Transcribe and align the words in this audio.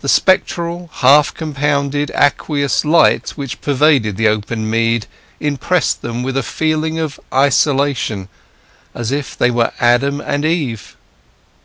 The 0.00 0.08
spectral, 0.08 0.90
half 0.92 1.32
compounded, 1.32 2.10
aqueous 2.16 2.84
light 2.84 3.30
which 3.36 3.60
pervaded 3.60 4.16
the 4.16 4.26
open 4.26 4.68
mead 4.68 5.06
impressed 5.38 6.02
them 6.02 6.24
with 6.24 6.36
a 6.36 6.42
feeling 6.42 6.98
of 6.98 7.20
isolation, 7.32 8.28
as 8.92 9.12
if 9.12 9.38
they 9.38 9.52
were 9.52 9.70
Adam 9.78 10.20
and 10.20 10.44
Eve. 10.44 10.96